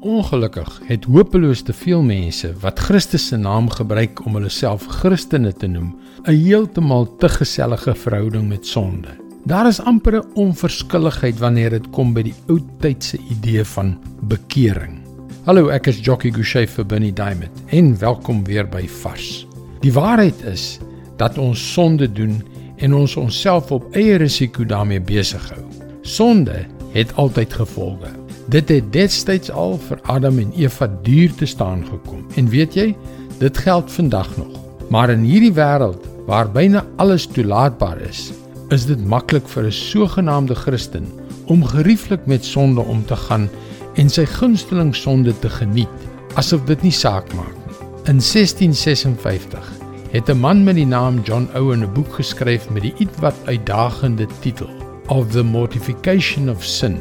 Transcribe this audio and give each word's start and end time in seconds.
Ongelukkig 0.00 0.80
het 0.86 1.04
hopeloos 1.10 1.64
te 1.66 1.72
veel 1.74 2.02
mense 2.06 2.52
wat 2.62 2.78
Christus 2.78 3.24
se 3.26 3.36
naam 3.36 3.66
gebruik 3.70 4.20
om 4.26 4.36
hulle 4.38 4.48
self 4.48 4.84
Christene 5.00 5.50
te 5.52 5.66
noem, 5.66 5.96
'n 6.22 6.36
heeltemal 6.38 7.16
te 7.16 7.28
gesellige 7.28 7.94
verhouding 7.94 8.48
met 8.48 8.66
sonde. 8.66 9.08
Daar 9.44 9.66
is 9.66 9.80
amper 9.80 10.14
'n 10.14 10.26
onverskilligheid 10.34 11.38
wanneer 11.38 11.70
dit 11.70 11.90
kom 11.90 12.12
by 12.12 12.22
die 12.22 12.34
ou 12.48 12.60
tydse 12.78 13.18
idee 13.30 13.64
van 13.64 13.98
bekering. 14.20 15.00
Hallo, 15.44 15.68
ek 15.68 15.86
is 15.86 16.00
Jockey 16.00 16.30
Gouchee 16.30 16.66
vir 16.66 16.86
Bernie 16.86 17.12
Diamond 17.12 17.62
en 17.66 17.98
welkom 17.98 18.44
weer 18.44 18.68
by 18.68 18.88
Vars. 18.88 19.46
Die 19.80 19.92
waarheid 19.92 20.42
is 20.44 20.78
dat 21.16 21.38
ons 21.38 21.72
sonde 21.72 22.12
doen 22.12 22.42
en 22.76 22.94
ons 22.94 23.16
onsself 23.16 23.72
op 23.72 23.94
eie 23.94 24.16
risiko 24.16 24.64
daarmee 24.64 25.00
besig 25.00 25.50
hou. 25.50 25.64
Sonde 26.02 26.66
het 26.92 27.14
altyd 27.16 27.52
gevolge. 27.52 28.27
Dit 28.48 28.68
het 28.72 28.92
destyds 28.92 29.50
al 29.52 29.74
vir 29.76 29.98
Adam 30.08 30.38
en 30.40 30.52
Eva 30.56 30.86
duur 31.02 31.34
te 31.36 31.46
staan 31.46 31.82
gekom. 31.84 32.24
En 32.40 32.48
weet 32.48 32.74
jy, 32.74 32.96
dit 33.38 33.58
geld 33.58 33.92
vandag 33.92 34.30
nog. 34.36 34.54
Maar 34.88 35.10
in 35.12 35.26
hierdie 35.28 35.52
wêreld 35.52 36.06
waar 36.26 36.48
byna 36.52 36.84
alles 36.96 37.26
toelaatbaar 37.26 38.00
is, 38.08 38.30
is 38.72 38.86
dit 38.88 39.04
maklik 39.04 39.48
vir 39.48 39.68
'n 39.68 39.72
sogenaamde 39.72 40.54
Christen 40.54 41.06
om 41.46 41.64
gerieflik 41.64 42.26
met 42.26 42.44
sonde 42.44 42.80
om 42.80 43.04
te 43.04 43.16
gaan 43.16 43.48
en 43.94 44.08
sy 44.08 44.24
gunsteling 44.24 44.94
sonde 44.96 45.38
te 45.38 45.50
geniet 45.50 46.08
asof 46.34 46.64
dit 46.64 46.82
nie 46.82 46.92
saak 46.92 47.34
maak 47.34 47.56
nie. 47.66 47.76
In 48.04 48.20
1656 48.20 49.72
het 50.10 50.28
'n 50.28 50.40
man 50.40 50.64
met 50.64 50.74
die 50.74 50.86
naam 50.86 51.20
John 51.24 51.48
Owen 51.54 51.84
'n 51.84 51.92
boek 51.92 52.14
geskryf 52.14 52.70
met 52.70 52.82
die 52.82 52.94
ietwat 52.98 53.34
uitdagende 53.44 54.26
titel 54.40 54.68
Of 55.06 55.30
the 55.30 55.42
Mortification 55.42 56.50
of 56.50 56.64
Sin. 56.64 56.96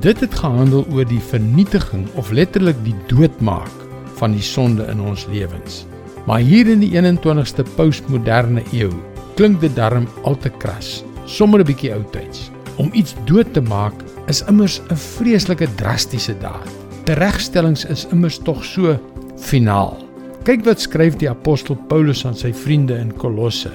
Dit 0.00 0.20
het 0.20 0.34
gehandel 0.34 0.86
oor 0.92 1.06
die 1.06 1.22
vernietiging 1.22 2.06
of 2.14 2.30
letterlik 2.30 2.76
die 2.84 2.94
doodmaak 3.06 3.72
van 4.18 4.32
die 4.32 4.42
sonde 4.42 4.86
in 4.90 5.00
ons 5.00 5.26
lewens. 5.30 5.84
Maar 6.26 6.40
hier 6.40 6.68
in 6.68 6.80
die 6.80 6.92
21ste 6.96 7.64
postmoderne 7.76 8.62
eeu 8.72 8.92
klink 9.36 9.60
dit 9.60 9.74
darm 9.76 10.06
al 10.24 10.38
te 10.38 10.50
kras, 10.62 11.02
sommer 11.26 11.60
'n 11.60 11.66
bietjie 11.66 11.92
oudtyds. 11.92 12.50
Om 12.76 12.90
iets 12.92 13.14
dood 13.24 13.52
te 13.52 13.60
maak 13.60 13.94
is 14.26 14.42
immers 14.48 14.80
'n 14.90 14.96
vreeslike 14.96 15.68
drastiese 15.76 16.34
daad. 16.38 16.68
Teregstellings 17.04 17.84
is 17.84 18.06
immers 18.10 18.38
tog 18.38 18.64
so 18.64 18.98
finaal. 19.36 19.98
Kyk 20.44 20.64
wat 20.64 20.80
skryf 20.80 21.16
die 21.16 21.28
apostel 21.28 21.76
Paulus 21.88 22.26
aan 22.26 22.36
sy 22.36 22.52
vriende 22.52 22.96
in 22.96 23.16
Kolosse. 23.16 23.70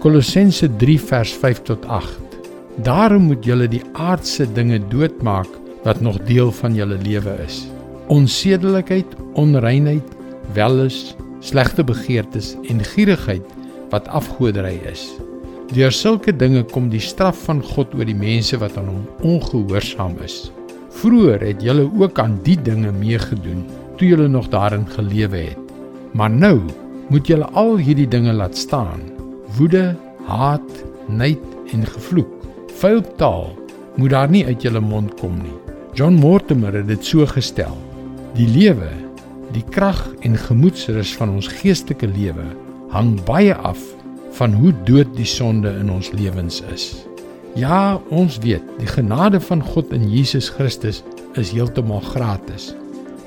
Kolossense 0.00 0.68
3 0.76 1.00
vers 1.00 1.32
5 1.32 1.62
tot 1.62 1.86
8. 1.86 2.18
Daarom 2.82 3.22
moet 3.22 3.44
julle 3.44 3.68
die 3.68 3.82
aardse 3.92 4.52
dinge 4.52 4.80
doodmaak 4.88 5.48
wat 5.82 6.00
nog 6.00 6.18
deel 6.28 6.52
van 6.52 6.74
julle 6.74 6.98
lewe 7.02 7.34
is. 7.46 7.66
Onsedelikheid, 8.06 9.06
onreinheid, 9.32 10.08
wellus, 10.54 11.14
slegte 11.40 11.84
begeertes 11.84 12.54
en 12.70 12.84
gierigheid 12.84 13.44
wat 13.90 14.08
afgoderry 14.08 14.78
is. 14.90 15.08
Deur 15.72 15.92
sulke 15.92 16.34
dinge 16.36 16.62
kom 16.68 16.90
die 16.92 17.00
straf 17.00 17.44
van 17.46 17.62
God 17.64 17.94
oor 17.96 18.04
die 18.04 18.16
mense 18.16 18.58
wat 18.60 18.76
aan 18.76 18.90
hom 18.90 19.06
ongehoorsaam 19.24 20.18
is. 20.24 20.50
Vroer 21.00 21.40
het 21.40 21.62
julle 21.64 21.86
ook 21.98 22.18
aan 22.20 22.36
die 22.44 22.58
dinge 22.60 22.92
meegedoen 22.92 23.64
toe 23.96 24.08
julle 24.08 24.28
nog 24.28 24.50
daarin 24.52 24.84
gelewe 24.92 25.48
het. 25.48 25.72
Maar 26.12 26.30
nou 26.30 26.58
moet 27.08 27.26
julle 27.26 27.48
al 27.56 27.76
hierdie 27.80 28.08
dinge 28.08 28.32
laat 28.36 28.56
staan: 28.56 29.00
woede, 29.56 29.96
haat, 30.28 30.84
nait 31.08 31.72
en 31.72 31.86
gevloek. 31.86 32.30
Vuil 32.82 33.00
taal 33.16 33.52
moet 33.96 34.10
daar 34.10 34.30
nie 34.30 34.46
uit 34.46 34.62
julle 34.62 34.80
mond 34.80 35.14
kom 35.20 35.36
nie. 35.40 35.61
John 35.94 36.14
Mortimer 36.16 36.72
het 36.72 36.86
dit 36.88 37.04
so 37.04 37.26
gestel: 37.28 37.74
Die 38.32 38.48
lewe, 38.48 38.88
die 39.52 39.64
krag 39.74 40.00
en 40.24 40.38
gemoedsrus 40.40 41.12
van 41.18 41.34
ons 41.34 41.50
geestelike 41.60 42.08
lewe 42.08 42.46
hang 42.92 43.18
baie 43.28 43.52
af 43.54 43.80
van 44.38 44.56
hoe 44.56 44.72
dood 44.88 45.12
die 45.18 45.28
sonde 45.28 45.68
in 45.82 45.90
ons 45.92 46.08
lewens 46.16 46.62
is. 46.72 46.86
Ja, 47.60 48.00
ons 48.08 48.38
weet, 48.40 48.64
die 48.80 48.88
genade 48.88 49.40
van 49.44 49.60
God 49.60 49.92
in 49.92 50.08
Jesus 50.08 50.48
Christus 50.48 51.02
is 51.36 51.52
heeltemal 51.52 52.00
gratis. 52.00 52.72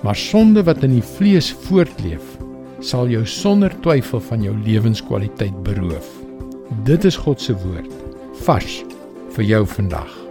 Maar 0.02 0.18
sonde 0.18 0.66
wat 0.66 0.82
in 0.86 0.98
die 0.98 1.06
vlees 1.06 1.52
voortleef, 1.70 2.36
sal 2.82 3.10
jou 3.14 3.22
sonder 3.30 3.74
twyfel 3.86 4.22
van 4.26 4.42
jou 4.42 4.58
lewenskwaliteit 4.66 5.64
beroof. 5.66 6.10
Dit 6.90 7.06
is 7.06 7.22
God 7.22 7.42
se 7.42 7.54
woord, 7.62 7.94
vars 8.42 8.82
vir 9.38 9.52
jou 9.54 9.66
vandag. 9.78 10.25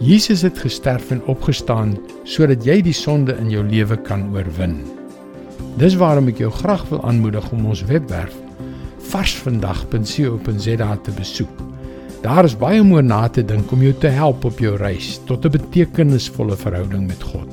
Jesus 0.00 0.42
het 0.42 0.58
gesterf 0.58 1.10
en 1.10 1.22
opgestaan 1.30 1.94
sodat 2.24 2.64
jy 2.66 2.80
die 2.82 2.96
sonde 2.96 3.36
in 3.38 3.50
jou 3.50 3.62
lewe 3.62 3.96
kan 3.96 4.26
oorwin. 4.34 4.80
Dis 5.78 5.94
waarom 5.98 6.28
ek 6.30 6.38
jou 6.42 6.50
graag 6.50 6.82
wil 6.90 7.02
aanmoedig 7.06 7.46
om 7.54 7.66
ons 7.70 7.84
webwerf 7.86 8.34
varsvandag.co.za 9.14 10.96
te 10.96 11.12
besoek. 11.14 11.62
Daar 12.24 12.48
is 12.48 12.56
baie 12.56 12.80
om 12.80 12.94
oor 12.96 13.04
na 13.04 13.28
te 13.28 13.44
dink 13.44 13.72
om 13.72 13.82
jou 13.84 13.92
te 14.00 14.10
help 14.10 14.46
op 14.48 14.58
jou 14.58 14.74
reis 14.80 15.20
tot 15.28 15.44
'n 15.44 15.54
betekenisvolle 15.58 16.56
verhouding 16.56 17.06
met 17.06 17.22
God. 17.22 17.50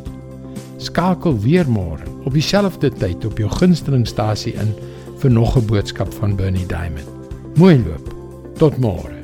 Skakel 0.77 1.37
weer 1.39 1.65
môre 1.67 2.07
op 2.25 2.33
dieselfde 2.33 2.89
tyd 2.89 3.25
op 3.25 3.37
jou 3.37 3.49
gunstelingstasie 3.49 4.53
in 4.53 4.73
vir 5.21 5.31
nog 5.31 5.57
'n 5.57 5.65
boodskap 5.65 6.13
van 6.13 6.35
Bernie 6.35 6.65
Diamond. 6.65 7.09
Mooi 7.55 7.83
loop. 7.85 8.15
Tot 8.57 8.77
môre. 8.77 9.20